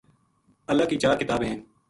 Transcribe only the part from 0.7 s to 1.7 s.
کی چار کتاب ہیں۔